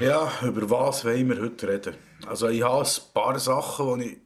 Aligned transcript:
Ja, 0.00 0.30
über 0.42 0.70
was 0.70 1.04
wollen 1.04 1.28
wir 1.28 1.40
heute 1.40 1.66
reden? 1.66 1.96
Also 2.24 2.46
ich 2.46 2.62
habe 2.62 2.84
ein 2.84 3.12
paar 3.12 3.36
Sachen, 3.40 3.98
die 3.98 4.20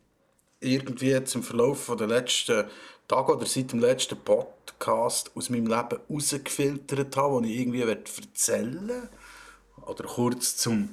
ich 0.60 0.72
irgendwie 0.74 1.08
jetzt 1.08 1.34
im 1.34 1.42
Verlauf 1.42 1.90
der 1.98 2.08
letzten 2.08 2.66
Tage 3.08 3.32
oder 3.34 3.46
seit 3.46 3.72
dem 3.72 3.80
letzten 3.80 4.18
Podcast 4.18 5.30
aus 5.34 5.48
meinem 5.48 5.66
Leben 5.66 5.98
rausgefiltert 6.10 7.16
habe, 7.16 7.40
die 7.40 7.54
ich 7.54 7.60
irgendwie 7.60 7.80
erzählen 7.80 8.86
will. 8.86 9.08
Oder 9.86 10.04
kurz 10.04 10.58
zum, 10.58 10.90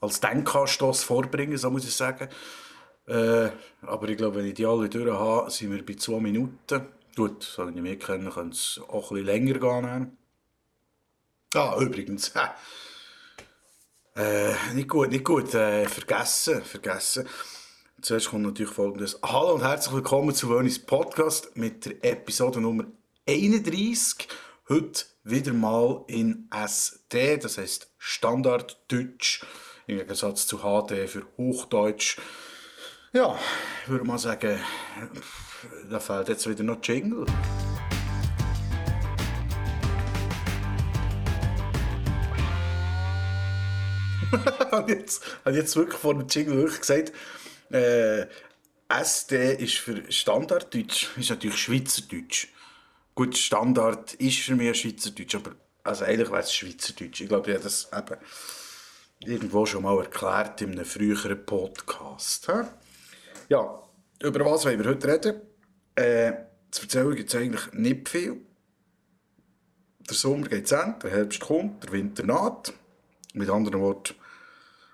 als 0.00 0.18
Denkanstoss 0.18 1.04
vorbringen, 1.04 1.56
so 1.56 1.70
muss 1.70 1.84
ich 1.84 1.94
sagen. 1.94 2.28
Äh, 3.06 3.50
aber 3.82 4.08
ich 4.08 4.16
glaube, 4.16 4.38
wenn 4.38 4.46
ich 4.46 4.54
die 4.54 4.66
alle 4.66 4.88
durch 4.88 5.12
habe, 5.12 5.48
sind 5.48 5.70
wir 5.70 5.86
bei 5.86 5.94
zwei 5.94 6.18
Minuten. 6.18 6.88
Gut, 7.14 7.44
so 7.44 7.68
wie 7.68 7.76
ich 7.76 7.80
mich 7.80 8.00
kenne, 8.00 8.30
könnte 8.30 8.56
es 8.56 8.80
auch 8.88 9.12
ein 9.12 9.24
bisschen 9.24 9.26
länger 9.26 9.58
gehen. 9.60 10.16
Ah, 11.54 11.76
übrigens, 11.78 12.32
äh, 14.16 14.52
nicht 14.74 14.88
gut, 14.88 15.10
nicht 15.10 15.24
gut, 15.24 15.54
äh, 15.54 15.86
vergessen, 15.88 16.62
vergessen. 16.62 17.26
Zuerst 18.00 18.30
kommt 18.30 18.42
natürlich 18.42 18.72
folgendes. 18.72 19.18
Hallo 19.22 19.54
und 19.54 19.62
herzlich 19.62 19.94
willkommen 19.94 20.34
zu 20.34 20.50
Wönis 20.50 20.78
Podcast 20.78 21.56
mit 21.56 21.86
der 21.86 22.04
Episode 22.04 22.60
Nummer 22.60 22.84
31. 23.28 24.28
Heute 24.68 25.04
wieder 25.24 25.52
mal 25.52 26.04
in 26.08 26.48
SD, 26.50 27.38
das 27.38 27.58
heißt 27.58 27.92
Standarddeutsch, 27.98 29.44
im 29.86 29.98
Gegensatz 29.98 30.46
zu 30.46 30.58
HD 30.58 31.08
für 31.08 31.26
Hochdeutsch. 31.38 32.18
Ja, 33.12 33.38
ich 33.84 33.88
würde 33.88 34.04
mal 34.04 34.18
sagen, 34.18 34.58
da 35.88 36.00
fehlt 36.00 36.28
jetzt 36.28 36.48
wieder 36.48 36.64
noch 36.64 36.78
Jingle. 36.82 37.26
habe 44.76 44.92
jetzt, 44.92 45.22
habe 45.44 45.56
jetzt 45.56 45.76
wirklich 45.76 45.98
vor 45.98 46.14
dem 46.14 46.26
Jingle 46.26 46.56
wirklich 46.56 46.80
gesagt, 46.80 47.12
äh, 47.70 48.26
SD 48.88 49.54
ist 49.54 49.76
für 49.76 50.10
Standarddeutsch, 50.10 51.16
ist 51.16 51.30
natürlich 51.30 51.58
Schweizerdeutsch. 51.58 52.48
Gut, 53.14 53.36
Standard 53.36 54.14
ist 54.14 54.38
für 54.38 54.54
mich 54.54 54.80
Schweizerdeutsch, 54.80 55.34
aber 55.34 55.52
also 55.84 56.04
eigentlich 56.04 56.30
wäre 56.30 56.40
es 56.40 56.54
Schweizerdeutsch. 56.54 57.20
Ich 57.20 57.28
glaube, 57.28 57.50
ich 57.50 57.56
habe 57.56 57.64
das 57.64 57.90
eben 57.92 58.16
irgendwo 59.24 59.66
schon 59.66 59.82
mal 59.82 59.98
erklärt 59.98 60.60
in 60.62 60.72
einem 60.72 60.84
früheren 60.84 61.44
Podcast. 61.44 62.50
He? 62.50 62.66
Ja, 63.48 63.82
über 64.22 64.44
was 64.44 64.64
wollen 64.64 64.82
wir 64.82 64.90
heute 64.90 65.08
reden? 65.08 65.40
Äh, 65.94 66.32
zu 66.70 66.82
erzählen 66.82 67.14
gibt 67.14 67.28
es 67.28 67.34
eigentlich 67.34 67.72
nicht 67.72 68.08
viel. 68.08 68.40
Der 70.08 70.16
Sommer 70.16 70.48
geht 70.48 70.68
zu 70.68 70.76
Ende, 70.76 70.98
der 71.02 71.10
Herbst 71.10 71.40
kommt, 71.40 71.84
der 71.84 71.92
Winter 71.92 72.24
naht. 72.24 72.72
Mit 73.34 73.48
anderen 73.48 73.80
Worten, 73.80 74.14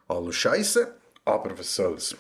alles 0.09 0.37
scheiße, 0.37 0.95
aber 1.25 1.59
was 1.59 1.75
soll's. 1.75 2.17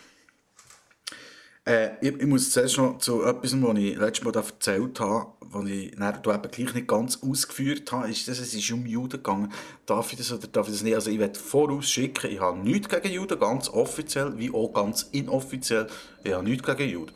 Äh, 1.69 1.97
ich, 2.00 2.14
ich, 2.19 2.27
muss 2.27 2.50
zuerst 2.50 2.78
noch 2.78 2.98
zu 2.98 3.22
etwas, 3.25 3.61
was 3.61 3.78
ich 3.78 3.97
letztes 3.97 4.25
Mal 4.25 4.34
erzählt 4.34 5.00
habe, 5.00 5.33
was 5.41 5.69
ich 5.69 5.94
dann 5.97 6.14
eben 6.14 6.22
gleich 6.22 6.75
nicht 6.75 6.89
ganz 6.89 7.22
ausgeführt 7.22 7.92
habe, 7.92 8.09
ist, 8.09 8.27
dass 8.27 8.39
es 8.39 8.55
ist 8.55 8.70
um 8.70 8.86
Juden 8.86 9.19
gegangen. 9.19 9.53
Darf 9.84 10.11
ich 10.12 10.19
das 10.19 10.33
oder 10.33 10.47
darf 10.47 10.66
ich 10.69 10.75
das 10.75 10.83
nicht? 10.83 10.94
Also 10.94 11.11
ich 11.11 11.19
werde 11.19 11.39
vorausschicken, 11.39 12.31
ich 12.31 12.41
habe 12.41 12.59
nichts 12.59 12.89
gegen 12.89 13.12
Juden, 13.12 13.39
ganz 13.39 13.69
offiziell 13.69 14.39
wie 14.39 14.50
auch 14.50 14.72
ganz 14.72 15.09
inoffiziell. 15.12 15.89
Ich 16.25 16.33
habe 16.33 16.44
nichts 16.44 16.66
gegen 16.66 16.91
Juden. 16.91 17.14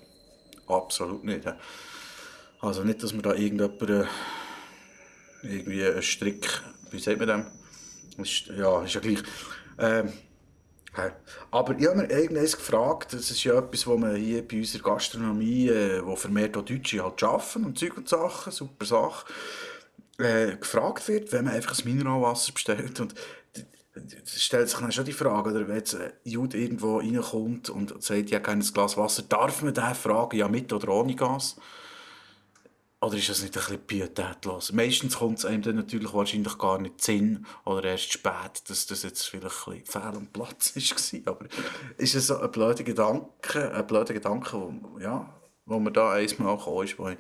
Absolut 0.66 1.24
nicht. 1.24 1.46
Also 2.60 2.84
nicht, 2.84 3.02
dass 3.02 3.14
man 3.14 3.22
da 3.22 3.34
irgendjemand 3.34 3.82
äh, 3.82 4.04
irgendwie 5.42 5.84
einen 5.84 6.02
Strick, 6.02 6.46
wie 6.90 6.98
sagt 6.98 7.18
man 7.18 7.28
dem? 7.28 7.46
Ja, 8.56 8.82
ist 8.82 8.94
ja 8.94 9.00
gleich. 9.00 9.22
Ähm, 9.78 10.12
aber 11.50 11.78
ich 11.78 11.86
habe 11.86 12.02
mir 12.02 12.10
irgendwann 12.10 12.44
gefragt, 12.44 13.12
das 13.14 13.30
ist 13.30 13.44
ja 13.44 13.58
etwas, 13.58 13.86
wo 13.86 13.96
man 13.96 14.16
hier 14.16 14.46
bei 14.46 14.58
unserer 14.58 14.82
Gastronomie, 14.82 15.68
äh, 15.68 16.04
wo 16.04 16.16
vermehrt 16.16 16.56
auch 16.56 16.64
Deutsche 16.64 17.02
halt 17.02 17.22
arbeiten 17.22 17.64
und 17.64 17.78
Zeug 17.78 17.96
und 17.96 18.08
Sachen, 18.08 18.52
super 18.52 18.84
Sache, 18.84 19.24
äh, 20.18 20.56
gefragt 20.56 21.08
wird, 21.08 21.32
wenn 21.32 21.46
man 21.46 21.54
einfach 21.54 21.78
ein 21.78 21.84
Mineralwasser 21.84 22.52
bestellt. 22.52 23.00
Und 23.00 23.14
stellt 24.26 24.68
sich 24.68 24.78
dann 24.78 24.92
schon 24.92 25.04
die 25.04 25.12
Frage, 25.12 25.50
oder 25.50 25.68
wenn 25.68 25.76
jetzt 25.76 25.94
ein 25.94 26.12
Jude 26.24 26.58
irgendwo 26.58 26.98
reinkommt 26.98 27.70
und 27.70 28.02
sagt, 28.02 28.30
ja, 28.30 28.40
kein 28.40 28.60
Glas 28.60 28.96
Wasser, 28.96 29.22
darf 29.22 29.62
man 29.62 29.74
den 29.74 29.94
fragen, 29.94 30.36
ja, 30.36 30.48
mit 30.48 30.72
oder 30.72 30.88
ohne 30.88 31.14
Gas? 31.14 31.56
Oder 33.02 33.16
ist 33.16 33.28
das 33.28 33.42
nicht 33.42 33.56
ein 33.56 33.64
bisschen 33.64 33.84
pietätlos? 33.84 34.70
Meistens 34.70 35.18
kommt 35.18 35.38
es 35.38 35.44
einem 35.44 35.60
dann 35.60 35.74
natürlich 35.74 36.14
wahrscheinlich 36.14 36.56
gar 36.56 36.78
nicht 36.78 37.02
Sinn 37.02 37.44
oder 37.64 37.82
erst 37.82 38.12
spät, 38.12 38.62
dass 38.68 38.86
das 38.86 39.02
jetzt 39.02 39.24
vielleicht 39.24 39.66
ein 39.66 39.82
bisschen 39.82 40.02
fehl 40.02 40.16
am 40.16 40.28
Platz 40.28 40.76
war. 40.76 41.32
Aber 41.34 41.46
ist 41.96 42.14
es 42.14 42.28
so 42.28 42.38
ein 42.38 42.52
blöder 42.52 42.84
Gedanke, 42.84 43.74
ein 43.74 43.86
blöder 43.88 44.14
Gedanke, 44.14 44.52
wo, 44.52 45.00
ja, 45.00 45.28
wo 45.66 45.80
mir 45.80 45.90
da 45.90 46.12
einmal 46.12 46.56
gekommen 46.56 46.84
ist, 46.86 46.96
wo 46.96 47.08
ich 47.08 47.18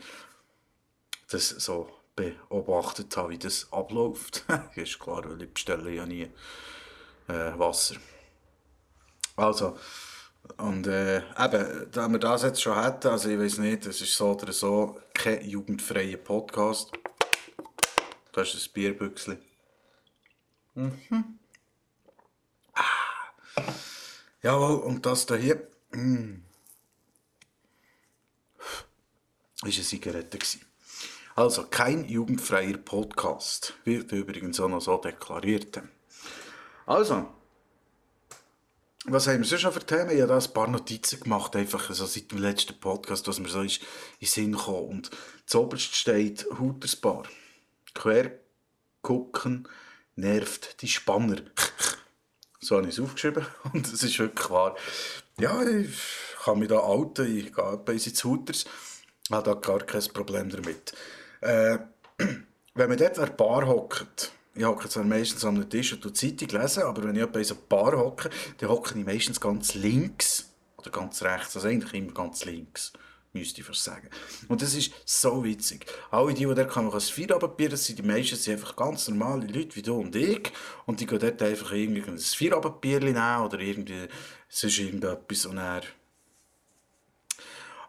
das 1.30 1.48
so 1.48 1.90
beobachtet 2.14 3.16
habe, 3.16 3.30
wie 3.30 3.38
das 3.38 3.66
abläuft. 3.72 4.44
ist 4.76 5.00
klar, 5.00 5.24
weil 5.28 5.42
ich 5.42 5.52
bestelle 5.52 5.90
ja 5.90 6.06
nie 6.06 6.30
äh, 7.26 7.58
Wasser. 7.58 7.96
Also, 9.34 9.76
und 10.56 10.86
äh, 10.86 11.18
eben, 11.38 11.90
da 11.90 12.08
wir 12.08 12.18
das 12.18 12.42
jetzt 12.42 12.62
schon 12.62 12.82
hätten, 12.82 13.08
also 13.08 13.28
ich 13.28 13.38
weiß 13.38 13.58
nicht, 13.58 13.86
das 13.86 14.00
ist 14.00 14.16
so 14.16 14.32
oder 14.32 14.52
so 14.52 15.00
kein 15.14 15.44
jugendfreier 15.44 16.16
Podcast. 16.16 16.92
Das 18.32 18.54
ist 18.54 18.68
ein 18.68 18.72
Bierbüchsli. 18.72 19.38
Mhm. 20.74 21.38
Ah. 22.74 22.82
Jawohl, 24.42 24.80
und 24.80 25.06
das 25.06 25.26
da 25.26 25.36
hier. 25.36 25.68
Mm. 25.92 26.42
Ist 29.64 29.76
eine 29.76 29.84
Zigarette 29.84 30.38
gewesen. 30.38 30.66
Also, 31.36 31.66
kein 31.66 32.04
jugendfreier 32.06 32.78
Podcast. 32.78 33.74
Wird 33.84 34.10
übrigens 34.12 34.58
auch 34.58 34.68
noch 34.68 34.80
so 34.80 34.96
deklariert. 34.96 35.80
Also, 36.86 37.28
was 39.04 39.26
haben 39.26 39.38
wir 39.38 39.44
sonst 39.44 39.64
noch 39.64 39.72
für 39.72 39.84
Themen? 39.84 40.10
Ich 40.10 40.20
habe 40.20 40.28
da 40.28 40.38
ein 40.38 40.52
paar 40.52 40.68
Notizen 40.68 41.20
gemacht, 41.20 41.56
einfach 41.56 41.88
also 41.88 42.06
seit 42.06 42.30
dem 42.30 42.38
letzten 42.38 42.78
Podcast, 42.78 43.26
was 43.26 43.40
mir 43.40 43.48
so 43.48 43.62
ist 43.62 43.80
in 44.20 44.26
den 44.26 44.28
Sinn 44.28 44.52
gekommen. 44.52 44.88
Und 44.88 45.10
zuoberst 45.46 45.94
steht 45.94 46.46
Hutersbar. 46.58 47.24
Quer 47.94 48.32
gucken 49.02 49.68
nervt 50.14 50.80
die 50.82 50.88
Spanner. 50.88 51.36
so 52.60 52.76
habe 52.76 52.88
ich 52.88 52.94
es 52.98 53.00
aufgeschrieben 53.00 53.44
und 53.72 53.86
es 53.86 54.02
ist 54.02 54.18
wirklich 54.18 54.50
wahr. 54.50 54.76
Ja, 55.38 55.62
ich 55.62 55.98
kann 56.44 56.58
mich 56.58 56.68
da 56.68 56.78
outen, 56.78 57.36
ich 57.36 57.54
gehe 57.54 57.76
bei 57.78 57.94
ins 57.94 58.24
Huters, 58.24 58.66
habe 59.30 59.42
da 59.42 59.54
gar 59.54 59.80
kein 59.80 60.02
Problem 60.12 60.50
damit. 60.50 60.92
Äh, 61.40 61.78
wenn 62.74 62.88
man 62.88 62.98
dort 62.98 63.18
an 63.18 63.26
der 63.26 63.32
Bar 63.32 63.66
hockt, 63.66 64.32
ich 64.54 64.64
hocke 64.64 64.88
zwar 64.88 65.04
meistens 65.04 65.44
am 65.44 65.68
Tisch 65.68 65.92
und 65.92 66.16
Zeitung 66.16 66.48
lesen, 66.48 66.82
aber 66.82 67.04
wenn 67.04 67.16
ich 67.16 67.26
bei 67.26 67.42
so 67.42 67.56
Bar 67.68 67.96
hocke, 67.96 68.30
dann 68.58 68.68
hocke 68.68 68.98
ich 68.98 69.04
meistens 69.04 69.40
ganz 69.40 69.74
links 69.74 70.52
oder 70.76 70.90
ganz 70.90 71.22
rechts, 71.22 71.56
also 71.56 71.68
eigentlich 71.68 71.94
immer 71.94 72.12
ganz 72.12 72.44
links, 72.44 72.92
müsste 73.32 73.60
ich 73.60 73.66
fast 73.66 73.84
sagen. 73.84 74.08
Und 74.48 74.60
das 74.60 74.74
ist 74.74 74.92
so 75.06 75.42
witzig. 75.42 75.86
Alle 76.10 76.34
die, 76.34 76.44
die 76.44 76.54
dort 76.54 76.68
kommen, 76.68 76.92
ein 76.92 77.00
Feierabendbier, 77.00 77.70
das 77.70 77.86
sind 77.86 77.98
die 77.98 78.02
meisten 78.02 78.36
sind 78.36 78.54
einfach 78.54 78.76
ganz 78.76 79.08
normale 79.08 79.46
Leute 79.46 79.74
wie 79.76 79.82
du 79.82 79.94
und 79.94 80.14
ich 80.14 80.52
und 80.84 81.00
die 81.00 81.06
gehen 81.06 81.18
dort 81.18 81.40
einfach 81.42 81.72
irgendwie 81.72 82.02
ein 82.02 82.18
Feierabendbier 82.18 83.00
nehmen 83.00 83.40
oder 83.42 83.58
irgendwie 83.58 84.08
sonst 84.48 84.78
irgendetwas 84.78 85.46
und 85.46 85.56
dann 85.56 85.82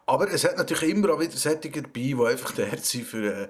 aber 0.06 0.32
es 0.32 0.44
hat 0.44 0.58
natürlich 0.58 0.90
immer 0.90 1.14
auch 1.14 1.20
wieder 1.20 1.38
Sättige 1.38 1.82
dabei, 1.82 1.94
die 1.94 2.16
einfach 2.16 2.52
der 2.52 2.78
sind 2.78 3.06
für 3.06 3.44
äh, 3.44 3.48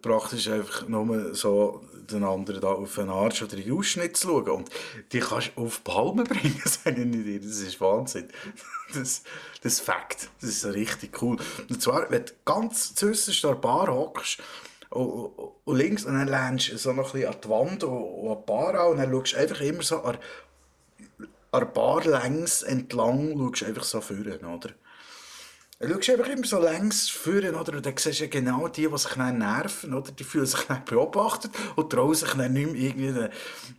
praktisch 0.00 0.48
einfach 0.48 0.86
nur 0.88 1.34
so 1.34 1.82
den 2.10 2.24
anderen 2.24 2.60
da 2.60 2.68
auf 2.68 2.94
den 2.94 3.08
Arsch 3.08 3.42
oder 3.42 3.56
in 3.56 3.64
den 3.64 3.78
Ausschnitt 3.78 4.16
zu 4.16 4.28
schauen. 4.28 4.50
Und 4.50 4.70
die 5.12 5.20
kannst 5.20 5.52
du 5.56 5.62
auf 5.62 5.78
die 5.78 5.90
Palme 5.90 6.24
bringen, 6.24 6.62
sage 6.64 7.02
ich 7.02 7.10
dir. 7.10 7.40
Das 7.40 7.58
ist 7.58 7.80
Wahnsinn. 7.80 8.28
Das, 8.94 9.22
das 9.62 9.72
ist 9.74 9.80
Fakt. 9.80 10.28
Das 10.40 10.50
ist 10.50 10.66
richtig 10.66 11.22
cool. 11.22 11.38
Und 11.68 11.80
zwar, 11.80 12.10
wenn 12.10 12.24
du 12.26 12.32
ganz 12.44 12.94
zuerst 12.94 13.42
der 13.42 13.54
Bar 13.54 13.88
hockst, 13.88 14.38
und, 14.90 15.32
und, 15.64 15.76
links 15.76 16.04
und 16.04 16.14
dann 16.14 16.28
lernst 16.28 16.70
du 16.70 16.76
so 16.76 16.92
noch 16.92 17.14
ein 17.14 17.20
bisschen 17.20 17.34
an 17.34 17.40
die 17.42 17.48
Wand 17.48 17.84
und, 17.84 18.30
an 18.30 18.36
die 18.36 18.46
Bar 18.46 18.74
an 18.74 18.90
und 18.92 18.98
dann 18.98 19.10
schaust 19.10 19.32
du 19.32 19.36
einfach 19.38 19.60
immer 19.62 19.82
so 19.82 20.02
an, 20.02 20.18
an 21.50 21.60
der 21.60 21.66
Bar 21.66 22.04
längs 22.04 22.62
entlang 22.62 23.38
schaust 23.38 23.62
einfach 23.62 23.84
so 23.84 24.00
führen, 24.02 24.44
oder? 24.44 24.70
Du 25.82 25.88
schaust 25.94 26.10
einfach 26.10 26.28
immer 26.28 26.46
so 26.46 26.60
längs 26.60 27.08
führen, 27.08 27.56
oder? 27.56 27.72
Und 27.72 27.84
dann 27.84 27.96
siehst 27.96 28.20
du 28.20 28.28
genau 28.28 28.68
die, 28.68 28.86
die 28.86 28.98
sich 28.98 29.14
dann 29.14 29.38
nerven, 29.38 29.92
oder? 29.92 30.12
Die 30.12 30.22
fühlen 30.22 30.46
sich 30.46 30.60
dann 30.60 30.84
beobachtet 30.84 31.50
und 31.74 31.90
trauen 31.90 32.14
sich 32.14 32.30
dann 32.34 32.52
nicht 32.52 32.70
mehr 32.70 32.80
irgendwie 32.80 33.28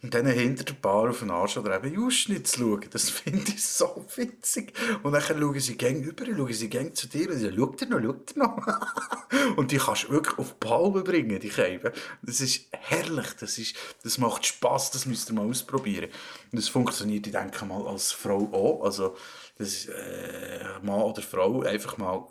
dann 0.02 0.26
hinter 0.26 0.66
der 0.66 0.74
Bar 0.74 1.12
auf 1.12 1.20
den 1.20 1.32
Arsch 1.32 1.56
oder 1.56 1.78
eben 1.78 1.94
Jusschnitt 1.94 2.46
zu 2.46 2.60
schauen. 2.60 2.86
Das 2.92 3.10
finde 3.10 3.44
ich 3.48 3.66
so 3.66 4.06
witzig. 4.18 4.74
Und 5.02 5.14
dann 5.14 5.22
schauen 5.22 5.58
sie 5.62 5.78
gäng 5.78 6.04
über, 6.04 6.26
schauen 6.26 6.52
sie 6.52 6.70
gäng 6.70 6.94
zu 6.94 7.08
dir 7.08 7.30
und 7.30 7.38
sagen, 7.40 7.56
schau 7.58 7.68
dir 7.68 7.88
noch, 7.88 8.02
schau 8.02 8.12
dir 8.12 8.38
noch. 8.38 9.56
und 9.56 9.72
die 9.72 9.78
kannst 9.78 10.04
du 10.04 10.10
wirklich 10.10 10.38
auf 10.38 10.52
die 10.52 10.68
Palme 10.68 11.04
bringen, 11.04 11.40
die 11.40 11.48
Käfe. 11.48 11.94
Das 12.22 12.42
ist 12.42 12.68
herrlich, 12.72 13.28
das, 13.40 13.58
ist, 13.58 13.78
das 14.04 14.18
macht 14.18 14.46
Spass, 14.46 14.92
das 14.92 15.06
müsst 15.06 15.30
ihr 15.30 15.36
mal 15.36 15.48
ausprobieren. 15.48 16.10
Und 16.52 16.60
das 16.60 16.68
funktioniert, 16.68 17.28
ich 17.28 17.34
denke 17.34 17.64
mal, 17.64 17.88
als 17.88 18.12
Frau 18.12 18.50
auch. 18.52 18.84
Also, 18.84 19.16
dass 19.58 19.86
äh, 19.86 20.64
Mann 20.82 21.02
oder 21.02 21.22
Frau 21.22 21.62
einfach 21.62 21.93
mal 21.98 22.28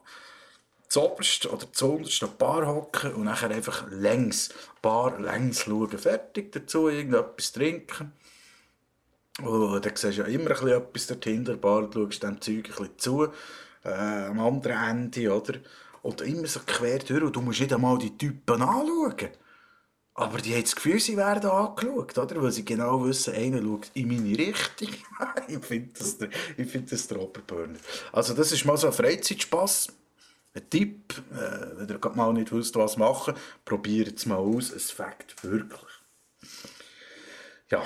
zuoberst 0.88 1.46
oder 1.46 1.72
zuunterst 1.72 2.22
ein 2.22 2.36
Bar 2.36 2.66
hocken 2.66 3.14
und 3.14 3.24
nachher 3.24 3.50
einfach 3.50 3.86
längs, 3.90 4.50
Bar 4.82 5.18
längs 5.20 5.62
schauen. 5.64 5.98
Fertig 5.98 6.52
dazu, 6.52 6.88
irgendetwas 6.88 7.52
trinken. 7.52 8.12
Und 9.40 9.84
dann 9.84 9.96
siehst 9.96 10.18
du 10.18 10.22
ja 10.22 10.28
immer 10.28 10.50
etwas 10.50 11.06
dort 11.06 11.24
hinter 11.24 11.52
der 11.52 11.60
Bar, 11.60 11.88
schaust 11.92 12.22
dem 12.22 12.40
Zeug 12.40 12.56
ein 12.56 12.62
bisschen 12.62 12.98
zu, 12.98 13.28
äh, 13.84 13.88
am 13.88 14.38
anderen 14.40 14.76
Ende, 14.76 15.34
oder? 15.34 15.54
Und 16.02 16.20
immer 16.20 16.46
so 16.46 16.60
quer 16.66 16.98
durch 16.98 17.22
und 17.22 17.34
du 17.34 17.40
musst 17.40 17.60
nicht 17.60 17.72
einmal 17.72 17.96
die 17.96 18.16
Typen 18.18 18.60
anschauen. 18.60 19.30
Aber 20.14 20.38
die 20.38 20.54
haben 20.54 20.62
das 20.62 20.76
Gefühl, 20.76 21.00
sie 21.00 21.16
werden 21.16 21.48
angeschaut, 21.48 22.18
oder? 22.18 22.42
Weil 22.42 22.52
sie 22.52 22.64
genau 22.64 23.02
wissen, 23.04 23.34
einer 23.34 23.62
schaut 23.62 23.90
in 23.94 24.08
meine 24.08 24.36
Richtung. 24.36 24.88
ich 25.48 25.64
finde 25.64 25.92
das, 25.98 26.18
find 26.68 26.92
das 26.92 27.08
der 27.08 27.20
Oberburner. 27.20 27.78
Also 28.12 28.34
das 28.34 28.52
ist 28.52 28.64
mal 28.66 28.76
so 28.76 28.88
ein 28.88 28.92
Freizeitspass. 28.92 29.88
Ein 30.54 30.68
Tipp, 30.68 31.14
äh, 31.32 31.78
wenn 31.78 31.88
ihr 31.88 32.10
mal 32.14 32.32
nicht 32.34 32.52
wisst, 32.52 32.76
was 32.76 32.98
machen, 32.98 33.34
probiert 33.64 34.18
es 34.18 34.26
mal 34.26 34.36
aus. 34.36 34.70
Es 34.70 34.90
fängt 34.90 35.42
wirklich. 35.42 35.90
Ja. 37.70 37.82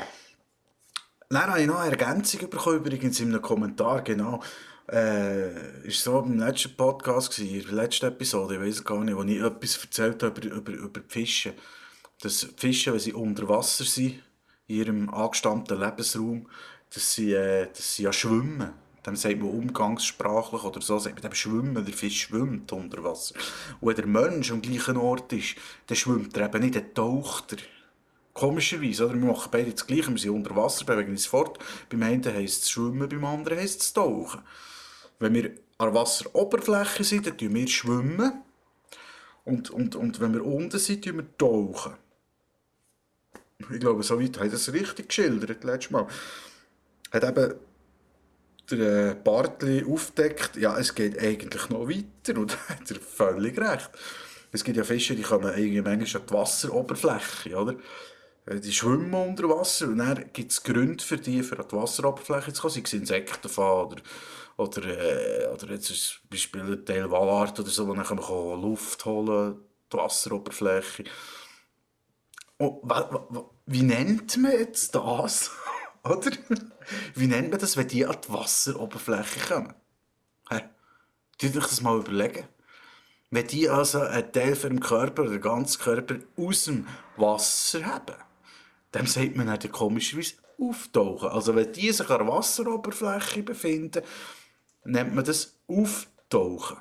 Dann 1.28 1.46
habe 1.46 1.61
ich 1.61 1.67
noch 1.69 1.78
eine 1.78 1.93
Ergänzung 1.93 2.50
bekommen, 2.50 2.78
übrigens 2.78 3.20
in 3.20 3.28
einem 3.28 3.43
Kommentar, 3.43 4.02
genau. 4.02 4.43
Äh, 4.90 5.87
ist 5.87 6.02
so 6.02 6.19
im 6.20 6.40
letzten 6.40 6.76
Podcast, 6.76 7.38
in 7.38 7.62
der 7.62 7.73
letzten 7.73 8.06
Episode, 8.06 8.55
ich 8.56 8.61
weiß 8.61 8.84
gar 8.84 9.02
nicht, 9.02 9.17
wo 9.17 9.23
ich 9.23 9.40
etwas 9.40 9.78
erzählt 9.82 10.23
habe 10.25 10.40
über, 10.40 10.56
über, 10.56 10.73
über 10.73 11.00
die 11.00 11.08
Fische 11.08 11.55
dass 12.26 12.49
Fische, 12.56 12.93
wenn 12.93 12.99
sie 12.99 13.12
unter 13.12 13.49
Wasser 13.49 13.84
sind, 13.84 14.23
in 14.67 14.76
ihrem 14.76 15.11
angestammten 15.11 15.78
Lebensraum, 15.78 16.49
dass 16.93 17.14
sie, 17.14 17.32
äh, 17.32 17.69
dass 17.69 17.94
sie 17.94 18.02
ja 18.02 18.12
schwimmen. 18.12 18.73
Dem 19.06 19.14
sagt 19.14 19.38
man 19.38 19.50
umgangssprachlich 19.50 20.64
oder 20.64 20.81
so, 20.81 20.99
sagt 20.99 21.14
man 21.14 21.23
dem 21.23 21.34
schwimmen, 21.34 21.84
der 21.84 21.94
Fisch 21.94 22.23
schwimmt 22.23 22.73
unter 22.73 23.05
Wasser. 23.05 23.37
Und 23.81 23.88
wenn 23.88 23.96
der 23.96 24.06
Mensch 24.06 24.50
am 24.50 24.61
gleichen 24.61 24.96
Ort 24.96 25.32
ist, 25.32 25.55
dann 25.87 25.96
schwimmt 25.96 26.37
er 26.37 26.46
eben 26.46 26.64
nicht, 26.64 26.75
dann 26.75 26.93
taucht 26.94 27.52
er. 27.52 27.58
Komischerweise, 28.32 29.06
oder? 29.06 29.14
Wir 29.14 29.26
machen 29.26 29.49
beide 29.52 29.70
das 29.70 29.87
Gleiche, 29.87 30.11
wir 30.11 30.19
sind 30.19 30.32
unter 30.32 30.56
Wasser, 30.56 30.84
bewegen 30.84 31.12
uns 31.12 31.26
fort. 31.26 31.58
Beim 31.88 32.02
einen 32.02 32.25
heisst 32.25 32.64
es 32.64 32.70
schwimmen, 32.70 33.08
beim 33.08 33.25
anderen 33.25 33.58
heisst 33.58 33.82
es 33.82 33.93
tauchen. 33.93 34.43
Wenn 35.20 35.32
wir 35.32 35.52
an 35.78 35.93
der 35.93 35.94
Wasseroberfläche 35.94 37.05
sind, 37.05 37.26
dann 37.28 37.38
tun 37.38 37.55
wir 37.55 37.69
schwimmen. 37.69 38.43
Und, 39.44 39.70
und, 39.70 39.94
und 39.94 40.20
wenn 40.20 40.34
wir 40.34 40.44
unten 40.44 40.78
sind, 40.78 41.05
tun 41.05 41.19
wir 41.19 41.38
tauchen. 41.38 41.94
Ich 43.58 43.80
glaube, 43.80 44.02
so 44.02 44.20
weit 44.20 44.38
hat 44.38 44.48
er 44.48 44.54
es 44.54 44.72
richtig 44.72 45.08
geschildert, 45.08 45.64
letztes 45.64 45.90
Mal. 45.90 46.06
Hat 47.12 47.24
eben 47.24 47.54
der 48.70 49.14
Bartli 49.14 49.84
aufdeckt, 49.84 50.56
ja, 50.56 50.76
es 50.78 50.94
geht 50.94 51.18
eigentlich 51.18 51.68
noch 51.70 51.88
weiter 51.88 52.38
und 52.38 52.52
da 52.68 52.74
hat 52.74 52.90
er 52.90 53.00
völlig 53.00 53.58
recht. 53.58 53.90
Es 54.52 54.64
gibt 54.64 54.76
ja 54.76 54.84
Fische, 54.84 55.14
die 55.14 55.22
kommen 55.22 55.52
irgendwie 55.56 55.82
manchmal 55.82 56.22
an 56.22 56.28
die 56.28 56.34
Wasseroberfläche, 56.34 57.56
oder? 57.56 57.76
Äh, 58.46 58.60
die 58.60 58.72
schwimmen 58.72 59.14
unter 59.14 59.48
Wasser 59.48 59.88
und 59.88 59.98
dann 59.98 60.32
gibt 60.32 60.52
es 60.52 60.62
Gründe 60.62 61.02
für 61.02 61.18
die, 61.18 61.42
für 61.42 61.58
an 61.58 61.66
die 61.70 61.76
Wasseroberfläche 61.76 62.52
zu 62.52 62.62
kommen, 62.62 62.74
sei 62.74 62.80
es 62.84 62.92
Insekten 62.92 63.48
oder, 63.48 63.96
oder, 64.56 64.84
äh, 64.84 65.46
oder 65.48 65.70
jetzt 65.72 65.86
zum 65.86 66.28
Beispiel 66.30 66.62
ein 66.62 66.84
Teil 66.84 67.10
Walart 67.10 67.58
oder 67.60 67.70
so, 67.70 67.86
wo 67.86 67.94
dann 67.94 68.06
Luft 68.62 69.04
holen 69.04 69.56
die 69.92 69.96
Wasseroberfläche. 69.96 71.04
Oh, 72.58 72.82
wie 73.66 73.82
nennt 73.82 74.36
man 74.38 74.52
jetzt 74.52 74.94
das? 74.94 75.50
Oder? 76.04 76.30
Wie 77.14 77.26
nennt 77.26 77.50
man 77.50 77.60
das, 77.60 77.76
wenn 77.76 77.88
die 77.88 78.06
an 78.06 78.16
die 78.26 78.32
Wasseroberfläche 78.32 79.40
kommen? 79.54 79.74
Hä? 80.48 80.62
Tut 81.38 81.56
euch 81.56 81.66
das 81.66 81.82
mal 81.82 81.98
überlegen. 81.98 82.44
Wenn 83.30 83.46
die 83.46 83.68
also 83.68 84.00
einen 84.00 84.32
Teil 84.32 84.54
von 84.54 84.70
dem 84.70 84.80
Körper 84.80 85.22
oder 85.22 85.32
den 85.32 85.40
ganzen 85.40 85.82
Körper 85.82 86.16
aus 86.36 86.64
dem 86.64 86.86
Wasser 87.16 87.84
haben, 87.84 88.14
dann 88.92 89.06
sagt 89.06 89.36
man 89.36 89.46
dann 89.46 89.72
komischerweise 89.72 90.36
auftauchen. 90.58 91.28
Also 91.28 91.54
wenn 91.54 91.72
die 91.72 91.92
sich 91.92 92.08
an 92.08 92.18
der 92.18 92.28
Wasseroberfläche 92.28 93.42
befinden, 93.42 94.02
nennt 94.84 95.14
man 95.14 95.24
das 95.24 95.58
auftauchen. 95.66 96.78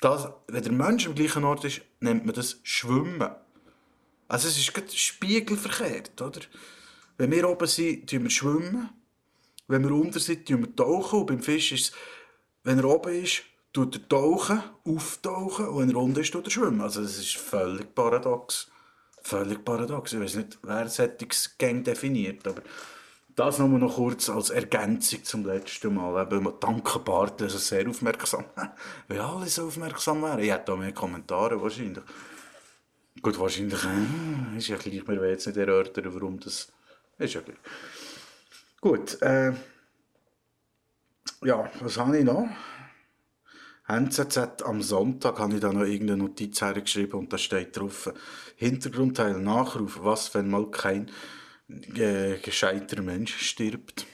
Das, 0.00 0.28
wenn 0.48 0.62
der 0.62 0.72
Mensch 0.72 1.06
am 1.06 1.14
gleichen 1.14 1.44
Ort 1.44 1.64
ist, 1.64 1.80
nennt 2.00 2.26
man 2.26 2.34
das 2.34 2.58
Schwimmen. 2.62 3.34
Also 4.28 4.48
es 4.48 4.58
ist 4.58 4.98
spiegelverkehrt, 4.98 6.20
oder? 6.20 6.40
Wenn 7.16 7.30
wir 7.30 7.48
oben 7.48 7.66
sind, 7.66 8.08
tun 8.08 8.24
wir 8.24 8.30
schwimmen. 8.30 8.90
Wenn 9.68 9.84
wir 9.84 9.92
unten 9.92 10.18
sind, 10.18 10.46
tun 10.46 10.62
wir 10.62 10.74
tauchen. 10.74 11.20
Und 11.20 11.26
beim 11.26 11.42
Fisch 11.42 11.72
ist 11.72 11.90
es, 11.90 11.92
wenn 12.64 12.78
er 12.78 12.86
oben 12.86 13.22
ist, 13.22 13.42
tut 13.72 13.94
er 13.96 14.08
tauchen, 14.08 14.62
auftauchen. 14.84 15.68
Und 15.68 15.78
wenn 15.78 15.90
er 15.90 15.96
unten 15.96 16.20
ist, 16.20 16.32
tut 16.32 16.46
er 16.46 16.50
schwimmen. 16.50 16.80
Also 16.80 17.02
das 17.02 17.18
ist 17.18 17.36
völlig 17.36 17.94
paradox. 17.94 18.70
Völlig 19.22 19.64
paradox. 19.64 20.12
Ich 20.12 20.20
weiß 20.20 20.34
nicht, 20.36 20.58
wer 20.62 20.88
Sättigungsgang 20.88 21.84
definiert, 21.84 22.46
aber 22.46 22.62
das 23.36 23.58
nur 23.58 23.68
noch 23.68 23.96
kurz 23.96 24.28
als 24.28 24.50
Ergänzung 24.50 25.24
zum 25.24 25.44
letzten 25.44 25.94
Mal. 25.94 26.22
Eben, 26.22 26.52
danke 26.60 26.98
Bart, 27.00 27.42
also 27.42 27.58
sehr 27.58 27.88
aufmerksam. 27.88 28.44
Wenn 29.08 29.20
alle 29.20 29.46
so 29.46 29.66
aufmerksam 29.66 30.22
wären, 30.22 30.40
ich 30.40 30.50
hätte 30.50 30.66
da 30.66 30.76
mehr 30.76 30.92
Kommentare 30.92 31.60
wahrscheinlich. 31.60 32.04
Gut, 33.22 33.38
wahrscheinlich 33.38 33.82
äh, 33.84 34.56
ist 34.58 34.68
ja 34.68 34.76
gleich, 34.76 35.06
wir 35.06 35.28
jetzt 35.28 35.46
nicht 35.46 35.56
erörtern, 35.56 36.14
warum 36.14 36.40
das 36.40 36.72
ist 37.18 37.34
ja 37.34 37.40
gleich. 37.40 37.56
Gut, 38.80 39.20
äh, 39.22 39.52
ja, 41.42 41.70
was 41.80 41.96
habe 41.96 42.18
ich 42.18 42.24
noch? 42.24 42.48
NZZ 43.86 44.62
am 44.64 44.82
Sonntag 44.82 45.38
habe 45.38 45.54
ich 45.54 45.60
da 45.60 45.72
noch 45.72 45.82
irgendeine 45.82 46.22
Notiz 46.22 46.60
hergeschrieben 46.60 47.20
und 47.20 47.32
da 47.32 47.38
steht 47.38 47.76
drauf, 47.76 48.12
Hintergrundteil 48.56 49.40
Nachruf, 49.40 49.98
was, 50.02 50.34
wenn 50.34 50.50
mal 50.50 50.70
kein 50.70 51.10
äh, 51.68 52.38
gescheiter 52.38 53.02
Mensch 53.02 53.36
stirbt 53.36 54.06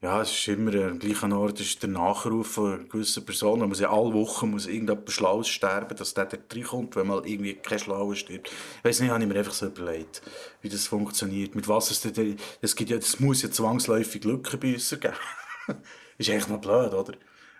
ja, 0.00 0.22
es 0.22 0.30
ist 0.30 0.46
immer 0.46 0.72
am 0.74 1.00
gleichen 1.00 1.32
Ort 1.32 1.58
ist 1.58 1.82
der 1.82 1.90
Nachruf 1.90 2.52
von 2.52 2.88
gewissen 2.88 3.24
Personen. 3.24 3.60
Man 3.60 3.70
muss 3.70 3.80
ja 3.80 3.90
alle 3.90 4.12
Wochen 4.14 4.52
muss 4.52 4.66
irgendjemand 4.66 5.10
Schlaues 5.10 5.48
sterben, 5.48 5.96
dass 5.96 6.14
der 6.14 6.26
da 6.26 6.36
reinkommt, 6.54 6.94
wenn 6.94 7.08
mal 7.08 7.26
irgendwie 7.26 7.54
kein 7.54 7.80
Schlauer 7.80 8.14
stirbt. 8.14 8.48
Ich 8.48 8.84
weiss 8.84 9.00
nicht, 9.00 9.10
habe 9.10 9.20
ich 9.20 9.28
mir 9.28 9.36
einfach 9.36 9.52
so 9.52 9.66
überlegt, 9.66 10.22
wie 10.62 10.68
das 10.68 10.86
funktioniert. 10.86 11.56
Mit 11.56 11.66
was 11.66 11.90
es 11.90 12.00
denn, 12.00 12.36
gibt 12.62 12.90
ja, 12.90 12.96
das 12.96 13.18
muss 13.18 13.42
ja 13.42 13.50
zwangsläufig 13.50 14.22
Lückenbüsser 14.22 14.98
geben. 14.98 15.14
ist 16.18 16.30
eigentlich 16.30 16.48
noch 16.48 16.60
blöd, 16.60 16.94
oder? 16.94 17.14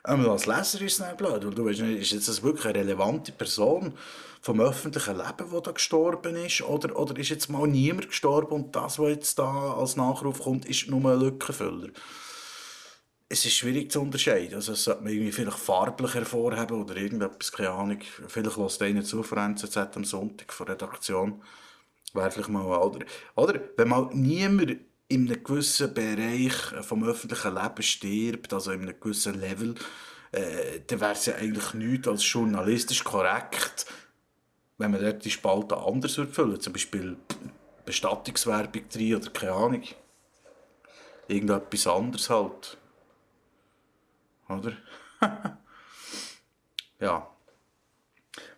Aber 0.04 0.30
als 0.30 0.47
Leser 0.47 0.80
ist 0.80 0.92
es 0.92 1.00
nicht 1.00 1.16
blöd, 1.16 1.45
weil 1.45 1.54
du 1.54 1.64
weißt 1.64 1.80
nicht, 1.80 2.02
ist 2.02 2.12
jetzt 2.12 2.28
das 2.28 2.45
wirklich 2.45 2.66
eine 2.66 2.78
relevante 2.78 3.33
Person 3.33 3.95
vom 4.40 4.61
öffentlichen 4.61 5.16
Leben, 5.16 5.50
die 5.52 5.62
da 5.62 5.73
gestorben 5.73 6.37
ist, 6.37 6.62
oder, 6.62 6.97
oder 6.97 7.18
ist 7.18 7.30
jetzt 7.30 7.50
mal 7.50 7.66
niemand 7.66 8.09
gestorben 8.09 8.52
und 8.52 8.76
das, 8.76 9.00
was 9.00 9.09
jetzt 9.09 9.40
da 9.40 9.75
als 9.75 9.97
Nachruf 9.97 10.38
kommt, 10.38 10.66
ist 10.66 10.88
nur 10.88 11.04
ein 11.11 11.18
Lückenfüller? 11.18 11.88
Es 13.29 13.45
ist 13.45 13.55
schwierig 13.55 13.93
zu 13.93 14.01
unterscheiden. 14.01 14.55
Also 14.55 14.73
es 14.73 14.85
sollte 14.85 15.03
man 15.03 15.13
irgendwie 15.13 15.33
vielleicht 15.33 15.59
farblich 15.59 16.15
hervorheben 16.15 16.83
oder 16.83 16.97
irgendetwas, 16.97 17.53
keine 17.53 17.71
Ahnung. 17.71 18.01
Vielleicht 18.27 18.57
lässt 18.57 18.83
einer 18.83 19.05
zu 19.05 19.23
von 19.23 19.39
NZZ 19.39 19.77
am 19.77 20.05
Sonntag 20.05 20.53
von 20.53 20.69
Redaktion. 20.69 21.43
Wäre 22.15 22.31
vielleicht 22.31 22.49
mal, 22.49 22.65
oder, 22.65 23.05
oder 23.35 23.61
wenn 23.77 23.89
mal 23.89 24.09
niemand 24.15 24.79
in 25.09 25.27
einem 25.27 25.43
gewissen 25.45 25.93
Bereich 25.93 26.55
vom 26.83 27.05
öffentlichen 27.05 27.55
Leben 27.55 27.83
stirbt, 27.83 28.53
also 28.53 28.73
in 28.73 28.83
einem 28.83 28.99
gewissen 28.99 29.39
Level, 29.39 29.75
äh, 30.33 30.81
dann 30.87 31.01
wäre 31.01 31.13
es 31.13 31.27
ja 31.27 31.35
eigentlich 31.35 31.75
nichts 31.75 32.09
als 32.09 32.31
journalistisch 32.31 33.05
korrekt, 33.05 33.87
wenn 34.79 34.91
man 34.91 35.03
dort 35.03 35.25
die 35.25 35.31
Spalte 35.31 35.77
anders 35.77 36.17
würde 36.17 36.33
füllen 36.33 36.61
Zum 36.61 36.73
Beispiel 36.73 37.17
Bestattungswerbung 37.85 38.89
drin 38.89 39.17
oder 39.17 39.31
keine 39.31 39.53
Ahnung. 39.53 39.83
Irgendetwas 41.27 41.87
anderes 41.87 42.31
halt. 42.31 42.79
Oder? 44.49 44.73
ja. 47.00 47.28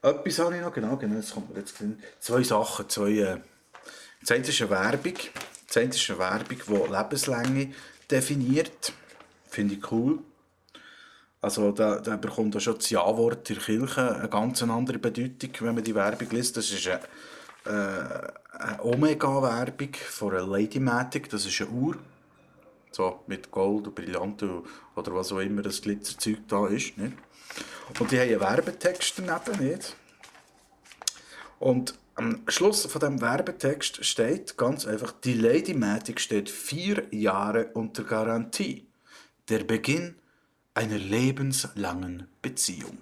Etwas 0.02 0.38
habe 0.38 0.56
ich 0.56 0.62
noch, 0.62 0.72
genau, 0.72 0.96
genau, 0.96 1.16
das 1.16 1.32
kommt 1.32 1.52
mir 1.52 1.60
jetzt 1.60 1.74
Zwei 2.20 2.42
Sachen, 2.42 2.88
zwei, 2.88 3.10
äh, 3.10 3.40
das 4.20 4.30
eine 4.32 4.46
ist 4.46 4.60
eine 4.60 4.70
Werbung, 4.70 5.14
das 5.66 5.76
eine 5.76 5.90
ist 5.90 6.10
eine 6.10 6.18
Werbung, 6.18 6.58
die 6.66 6.92
Lebenslänge 6.92 7.74
definiert. 8.10 8.92
Finde 9.48 9.74
ich 9.74 9.92
cool. 9.92 10.20
Also 11.42 11.72
da, 11.72 12.00
da 12.00 12.16
bekommt 12.16 12.54
auch 12.56 12.60
schon 12.60 12.76
das 12.76 12.90
Ja-Wort 12.90 13.48
der 13.48 13.56
Kirche 13.56 14.14
eine 14.16 14.28
ganz 14.28 14.62
andere 14.62 14.98
Bedeutung, 14.98 15.50
wenn 15.60 15.74
man 15.74 15.84
die 15.84 15.94
Werbung 15.94 16.28
liest. 16.30 16.56
Das 16.56 16.70
ist 16.70 16.86
eine, 16.86 17.00
äh, 17.64 18.58
eine 18.58 18.84
Omega-Werbung 18.84 19.94
von 19.94 20.50
Lady 20.50 20.80
Matic, 20.80 21.30
das 21.30 21.46
ist 21.46 21.60
eine 21.62 21.70
Uhr. 21.70 21.96
So 22.90 23.20
mit 23.26 23.50
Gold 23.50 23.86
und 23.86 23.94
Brillanten 23.94 24.62
oder 24.96 25.14
was 25.14 25.32
auch 25.32 25.38
immer 25.38 25.62
das 25.62 25.82
Glitzerzeug 25.82 26.38
da 26.48 26.66
ist. 26.66 26.98
Nicht? 26.98 27.14
Und 27.98 28.10
die 28.10 28.18
haben 28.18 28.28
einen 28.28 28.40
Werbetext 28.40 29.14
daneben, 29.18 29.64
nicht? 29.64 29.96
Und 31.58 31.94
am 32.14 32.42
Schluss 32.48 32.86
von 32.86 33.00
dem 33.00 33.20
Werbetext 33.20 34.04
steht 34.04 34.56
ganz 34.56 34.86
einfach, 34.86 35.12
die 35.12 35.34
Lady 35.34 35.74
Matic 35.74 36.20
steht 36.20 36.50
vier 36.50 37.06
Jahre 37.10 37.70
unter 37.74 38.04
Garantie. 38.04 38.86
Der 39.48 39.64
Beginn 39.64 40.16
einer 40.74 40.98
lebenslangen 40.98 42.28
Beziehung. 42.42 42.98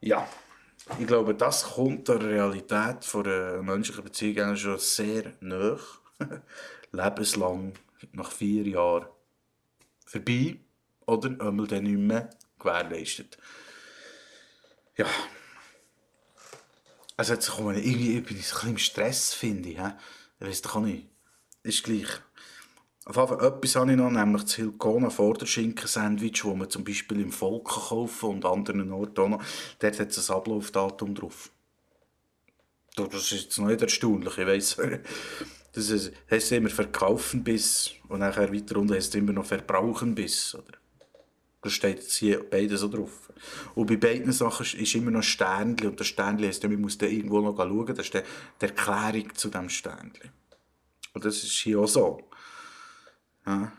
Ja, 0.00 0.26
ich 0.98 1.06
glaube, 1.06 1.34
das 1.34 1.64
kommt 1.64 2.08
der 2.08 2.22
Realität 2.22 3.04
von 3.04 3.26
einer 3.26 3.62
menschlichen 3.62 4.04
Beziehung 4.04 4.56
schon 4.56 4.78
sehr 4.78 5.32
nah. 5.40 5.78
Lebenslang, 6.92 7.74
nach 8.12 8.32
vier 8.32 8.66
Jahren 8.66 9.06
vorbei 10.06 10.60
oder 11.06 11.28
einmal 11.40 11.66
dann 11.66 11.84
nicht 11.84 11.98
mehr 11.98 12.30
gewährleistet. 12.58 13.38
Ja. 14.96 15.06
Also 17.16 17.34
jetzt 17.34 17.50
kommen 17.50 17.76
irgendwie 17.76 18.20
bin 18.20 18.36
ein 18.36 18.42
bisschen 18.42 18.70
im 18.70 18.78
Stress, 18.78 19.34
finde 19.34 19.68
ich. 19.68 19.78
Ich 19.78 20.46
weiß 20.46 20.62
doch 20.62 20.80
nicht. 20.80 21.06
Ist 21.62 21.84
gleich. 21.84 22.08
Auf 23.04 23.16
jeden 23.16 23.28
Fall 23.28 23.46
etwas 23.46 23.76
habe 23.76 23.90
ich 23.90 23.96
noch, 23.96 24.10
nämlich 24.10 24.42
das 24.42 24.54
Hilkona 24.54 25.10
Vorderschinken-Sandwich, 25.10 26.42
das 26.42 26.56
man 26.56 26.70
zum 26.70 26.84
Beispiel 26.84 27.20
im 27.20 27.32
Volk 27.32 27.64
kaufen 27.64 28.30
und 28.30 28.44
an 28.44 28.58
anderen 28.58 28.92
Orten 28.92 29.20
auch 29.20 29.28
noch. 29.28 29.44
Dort 29.78 29.98
hat 29.98 30.10
es 30.10 30.30
ein 30.30 30.36
Ablaufdatum 30.36 31.14
drauf. 31.14 31.50
Das 32.94 33.14
ist 33.14 33.30
jetzt 33.30 33.58
noch 33.58 33.66
nicht 33.66 33.82
erstaunlich, 33.82 34.38
ich 34.38 34.46
weiss. 34.46 34.76
Das 35.72 36.10
heisst 36.30 36.52
immer 36.52 36.68
verkaufen 36.68 37.44
bis 37.44 37.92
und 38.08 38.20
nachher 38.20 38.52
weiter 38.52 38.76
unten 38.76 38.94
heisst 38.94 39.14
es 39.14 39.20
immer 39.20 39.32
noch 39.32 39.46
verbrauchen 39.46 40.14
bis. 40.14 40.54
Oder? 40.54 40.78
Das 41.62 41.72
steht 41.72 41.98
jetzt 41.98 42.16
hier 42.16 42.42
beides 42.48 42.80
so 42.80 42.88
drauf. 42.88 43.30
Und 43.74 43.86
bei 43.86 43.96
beiden 43.96 44.32
Sachen 44.32 44.66
ist 44.80 44.94
immer 44.94 45.10
noch 45.10 45.22
Sternchen 45.22 45.90
und 45.90 46.00
das 46.00 46.06
Sternchen 46.06 46.46
heisst, 46.46 46.62
man 46.62 46.80
muss 46.80 46.98
da 46.98 47.06
irgendwo 47.06 47.40
noch 47.40 47.56
schauen, 47.56 47.86
das 47.94 48.06
ist 48.06 48.14
die 48.14 48.64
Erklärung 48.64 49.34
zu 49.34 49.48
diesem 49.48 49.68
Sternchen. 49.68 50.30
Und 51.12 51.24
das 51.24 51.42
ist 51.42 51.52
hier 51.52 51.80
auch 51.80 51.88
so. 51.88 52.28
Ja. 53.46 53.72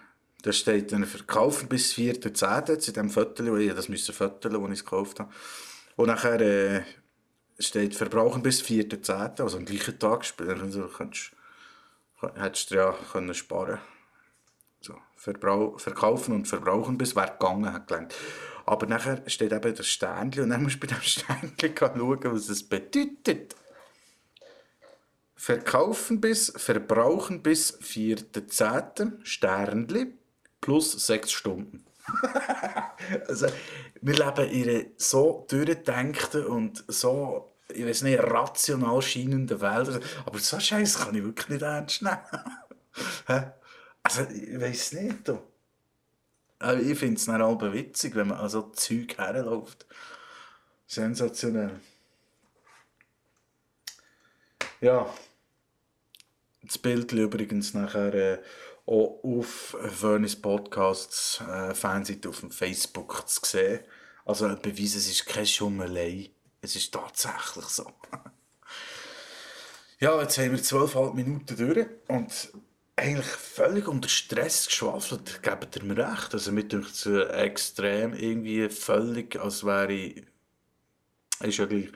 Da 0.44 0.52
steht 0.52 0.92
dann 0.92 1.06
verkaufen 1.06 1.70
bis 1.70 1.94
4.10. 1.94 2.80
zu 2.80 2.92
dem 2.92 3.10
Viertel, 3.10 3.60
ich 3.62 3.74
das 3.74 3.90
müssen 3.90 4.14
Viertel, 4.14 4.52
das 4.52 4.62
ich 4.64 4.72
es 4.72 4.84
gekauft 4.84 5.20
habe. 5.20 5.32
Und 5.96 6.08
nachher 6.08 6.42
äh, 6.42 6.84
steht 7.60 7.96
verbrauchen 7.96 8.42
bis 8.42 8.62
4.10., 8.64 9.42
also 9.42 9.58
am 9.58 9.66
gleichen 9.66 10.00
Tag. 10.00 10.26
Also, 10.40 10.90
hättest 12.36 12.72
du 12.72 12.76
ja 12.76 12.96
können 13.12 13.34
sparen 13.34 13.80
so, 14.82 14.96
Verbrau 15.16 15.78
Verkaufen 15.78 16.34
und 16.34 16.48
Verbrauchen 16.48 16.98
bis 16.98 17.16
wäre 17.16 17.32
gegangen, 17.32 17.72
hat 17.72 17.88
gelernt. 17.88 18.16
Aber 18.66 18.88
nachher 18.88 19.22
steht 19.28 19.54
eben 19.54 19.76
das 19.76 19.88
Sternchen 19.88 20.44
und 20.44 20.50
dann 20.50 20.64
musst 20.64 20.76
du 20.76 20.80
bei 20.80 20.88
dem 20.88 21.02
Sternchen 21.02 21.76
schauen, 21.78 22.20
was 22.24 22.50
es 22.50 22.68
bedeutet. 22.68 23.56
Verkaufen 25.36 26.22
bis, 26.22 26.54
verbrauchen 26.56 27.42
bis 27.42 27.80
4.10. 27.80 29.24
Sternli 29.24 30.14
plus 30.60 30.92
6 31.08 31.32
Stunden. 31.32 31.86
also, 33.28 33.48
wir 34.02 34.14
leben 34.14 34.50
in 34.50 34.70
einer 34.70 34.86
so 34.98 35.46
durchdenkten 35.50 36.46
und 36.46 36.84
so, 36.88 37.51
ich 37.74 37.86
weiß 37.86 38.04
nicht, 38.04 38.20
rational 38.20 39.02
scheinenden 39.02 39.62
Welt. 39.62 40.02
Aber 40.26 40.40
so 40.40 40.60
Scheiß 40.60 41.00
kann 41.00 41.16
ich 41.16 41.24
wirklich 41.24 41.50
nicht 41.50 41.62
ernst 41.62 42.02
nehmen. 42.02 42.18
also, 44.04 44.22
ich 44.24 44.60
weiß 44.60 44.94
nicht. 44.94 45.28
Du. 45.28 45.40
Aber 46.60 46.80
ich 46.80 46.98
finde 46.98 47.16
es 47.16 47.26
dann 47.26 47.42
halb 47.42 47.62
witzig, 47.74 48.16
wenn 48.16 48.28
man 48.28 48.38
an 48.38 48.50
so 48.50 48.62
Zeug 48.72 49.18
herläuft. 49.18 49.86
Sensationell. 50.86 51.80
Ja. 54.80 55.12
Das 56.64 56.78
Bild 56.78 57.12
übrigens 57.12 57.74
nachher 57.74 58.14
äh, 58.14 58.40
auch 58.86 59.24
auf 59.24 59.76
Furnace 59.90 60.36
Podcasts 60.36 61.42
äh, 61.42 61.74
Fanseite 61.74 62.30
auf 62.30 62.42
dem 62.42 62.52
Facebook 62.52 63.28
zu 63.28 63.42
sehen. 63.44 63.80
Also 64.26 64.46
ein 64.46 64.62
Beweis, 64.62 64.96
es 64.96 65.10
ist 65.10 65.26
keine 65.26 65.48
Schummelei. 65.48 66.32
Es 66.62 66.76
ist 66.76 66.94
tatsächlich 66.94 67.66
so. 67.66 67.92
ja, 70.00 70.22
jetzt 70.22 70.38
haben 70.38 70.52
wir 70.52 70.62
zwölfeinhalb 70.62 71.16
Minuten 71.16 71.58
durch 71.58 71.88
und 72.08 72.54
eigentlich 72.96 73.26
völlig 73.26 73.88
unter 73.88 74.10
Stress 74.10 74.68
geschwafelt, 74.68 75.42
gebt 75.42 75.76
ihr 75.76 75.84
mir 75.84 75.98
recht. 75.98 76.34
Also 76.34 76.52
mir 76.52 76.64
denkt 76.64 76.92
es 76.92 77.06
extrem 77.06 78.14
irgendwie 78.14 78.70
völlig, 78.70 79.40
als 79.40 79.66
wäre 79.66 79.92
ich... 79.92 80.24
Ist 81.40 81.58
ja 81.58 81.66
gleich 81.66 81.92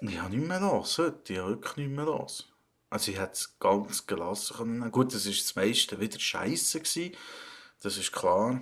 ich 0.00 0.20
habe 0.20 0.36
nicht 0.36 0.46
mehr 0.46 0.60
los 0.60 0.98
heute. 0.98 1.32
Ich 1.32 1.38
habe 1.38 1.50
wirklich 1.50 1.76
nicht 1.76 1.96
mehr 1.96 2.04
los. 2.04 2.48
Also 2.90 3.10
ich 3.10 3.18
hätte 3.18 3.32
es 3.32 3.58
ganz 3.58 4.06
gelassen 4.06 4.56
können. 4.56 4.92
Gut, 4.92 5.14
das 5.14 5.26
war 5.26 5.32
das 5.32 5.56
meiste 5.56 6.00
wieder 6.00 6.18
scheiße. 6.18 6.80
Gewesen. 6.80 7.16
Das 7.82 7.96
ist 7.96 8.12
klar. 8.12 8.60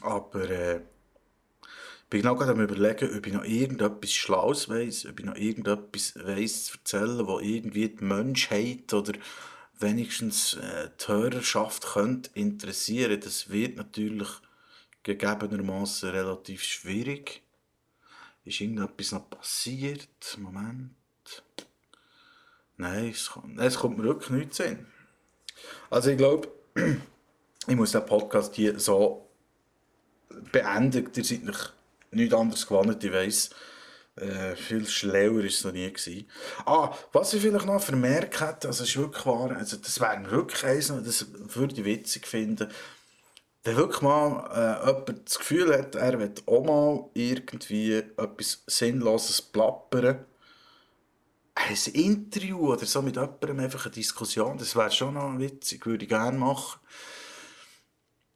Aber 0.00 0.48
äh, 0.48 0.80
bin 2.12 2.20
genau 2.20 2.34
gerade 2.36 2.52
am 2.52 2.60
überlegen, 2.60 3.16
ob 3.16 3.26
ich 3.26 3.32
noch 3.32 3.44
irgendetwas 3.44 4.12
Schlaues 4.12 4.68
weiss, 4.68 5.06
ob 5.06 5.18
ich 5.18 5.24
noch 5.24 5.34
irgendetwas 5.34 6.12
weiss 6.14 6.66
zu 6.66 6.76
erzählen, 6.76 7.26
wo 7.26 7.38
irgendwie 7.38 7.88
die 7.88 8.04
Menschheit 8.04 8.92
oder 8.92 9.14
wenigstens 9.78 10.52
äh, 10.54 10.90
die 11.00 11.08
Hörerschaft 11.08 11.86
könnte 11.86 12.28
interessieren. 12.34 13.18
Das 13.18 13.48
wird 13.48 13.78
natürlich 13.78 14.28
gegebenermaßen 15.04 16.10
relativ 16.10 16.62
schwierig. 16.62 17.40
Ist 18.44 18.60
irgendetwas 18.60 19.12
noch 19.12 19.30
passiert? 19.30 20.36
Moment. 20.38 20.90
Nein, 22.76 23.08
es, 23.08 23.30
kommt, 23.30 23.58
es 23.58 23.78
kommt 23.78 23.96
mir 23.96 24.04
wirklich 24.04 24.30
nichts 24.30 24.58
hin. 24.58 24.86
Also 25.88 26.10
ich 26.10 26.18
glaube, 26.18 26.52
ich 27.66 27.74
muss 27.74 27.92
den 27.92 28.04
Podcast 28.04 28.54
hier 28.54 28.78
so 28.78 29.30
beenden. 30.52 31.08
Ihr 31.16 31.24
seid 31.24 31.44
nicht 31.44 31.72
nichts 32.12 32.34
anderes 32.34 32.66
gewonnen, 32.66 32.98
ich 33.00 33.12
weiss. 33.12 33.50
Äh, 34.14 34.56
viel 34.56 34.86
schlauer 34.86 35.36
war 35.36 35.44
es 35.44 35.64
noch 35.64 35.72
nie. 35.72 35.90
Gewesen. 35.90 36.28
Ah, 36.66 36.94
was 37.12 37.32
ich 37.32 37.40
vielleicht 37.40 37.64
noch 37.64 37.82
vermerkt 37.82 38.40
hätte, 38.40 38.68
also 38.68 38.84
ist 38.84 38.96
wirklich 38.96 39.24
wahr, 39.24 39.56
also 39.56 39.78
das 39.78 40.00
wäre 40.00 40.30
wirklich 40.30 40.64
eins, 40.64 40.88
das 40.88 41.26
würde 41.32 41.74
ich 41.76 41.84
witzig 41.84 42.26
finden, 42.26 42.68
wenn 43.64 43.76
wirklich 43.76 44.02
mal 44.02 44.50
äh, 44.52 44.86
jemand 44.86 45.26
das 45.26 45.38
Gefühl 45.38 45.76
hat, 45.78 45.94
er 45.94 46.18
will 46.18 46.34
auch 46.46 46.64
mal 46.64 47.10
irgendwie 47.14 47.94
etwas 47.94 48.62
Sinnloses 48.66 49.40
plappern, 49.40 50.26
ein 51.54 51.92
Interview 51.94 52.72
oder 52.72 52.84
so 52.84 53.00
mit 53.02 53.16
jemandem, 53.16 53.60
einfach 53.60 53.86
eine 53.86 53.94
Diskussion, 53.94 54.58
das 54.58 54.76
wäre 54.76 54.90
schon 54.90 55.14
noch 55.14 55.38
witzig, 55.38 55.86
würde 55.86 56.04
ich 56.04 56.08
gerne 56.08 56.36
machen. 56.36 56.80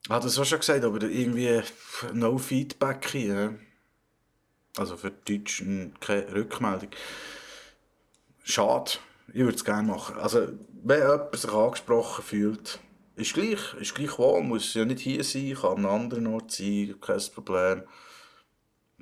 Ich 0.04 0.10
habe 0.10 0.24
das 0.24 0.38
auch 0.38 0.44
schon 0.44 0.60
gesagt, 0.60 0.84
aber 0.84 1.02
irgendwie 1.02 1.60
no 2.12 2.38
Feedback 2.38 3.08
hier. 3.10 3.58
Also 4.76 4.96
für 4.96 5.10
Deutsch 5.10 5.64
keine 6.00 6.34
Rückmeldung. 6.34 6.90
Schade. 8.44 8.92
Ich 9.28 9.40
würde 9.40 9.56
es 9.56 9.64
gerne 9.64 9.88
machen. 9.88 10.16
Also, 10.18 10.48
wenn 10.84 11.00
jemand 11.00 11.36
sich 11.36 11.52
angesprochen 11.52 12.24
fühlt, 12.24 12.78
ist 13.16 13.34
gleich, 13.34 13.74
ist 13.80 13.94
gleich 13.94 14.18
wohl, 14.18 14.42
muss 14.42 14.74
ja 14.74 14.84
nicht 14.84 15.00
hier 15.00 15.24
sein, 15.24 15.54
kann 15.54 15.70
an 15.70 15.76
einem 15.78 15.86
anderen 15.86 16.26
Ort 16.28 16.52
sein, 16.52 16.94
kein 17.00 17.20
Problem. 17.34 17.82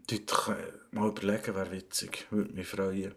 Dort 0.07 0.57
mal 0.93 1.09
überlegen, 1.09 1.55
wäre 1.55 1.73
witzig, 1.73 2.27
würde 2.31 2.53
mich 2.53 2.69
freuen. 2.69 3.15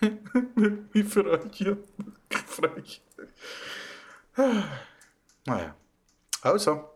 würde 0.00 0.88
mich 0.92 1.06
freuen, 1.06 1.44
wirklich 1.44 1.78
freuen. 2.46 2.84
naja, 5.46 5.74
also, 6.42 6.90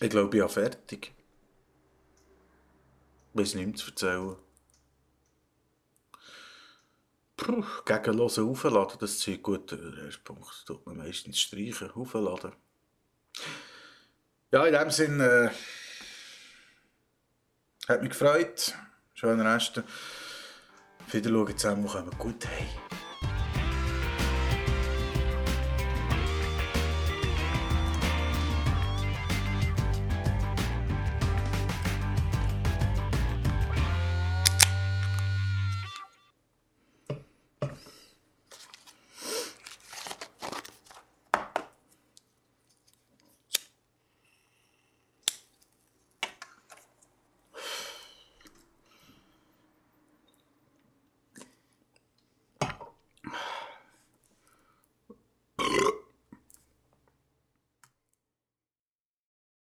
ich 0.00 0.10
glaube, 0.10 0.36
ich 0.36 0.42
bin 0.42 0.48
fertig. 0.48 1.17
Weiß 3.38 3.54
nichts 3.54 3.82
zu 3.82 3.90
erzählen. 3.90 4.36
Puh, 7.36 7.64
gegen 7.84 8.18
Hören 8.18 8.48
aufladen, 8.48 8.98
das 8.98 9.20
Zeug 9.20 9.44
gut. 9.44 9.70
Der 9.70 10.06
erste 10.06 10.22
Punkt 10.24 10.66
tut 10.66 10.84
man 10.84 10.96
meistens 10.96 11.38
streichen, 11.38 11.92
aufladen. 11.92 12.50
Ja, 14.50 14.66
in 14.66 14.72
dem 14.72 14.90
Sinn, 14.90 15.20
äh, 15.20 15.50
hat 17.86 18.02
mich 18.02 18.10
gefreut. 18.10 18.74
Schönen 19.14 19.46
Rest. 19.46 19.84
Wieder 21.12 21.30
schauen 21.30 21.56
zusammen, 21.56 21.84
wo 21.84 21.94
wir 21.94 22.10
gut 22.18 22.44
haben. 22.44 23.07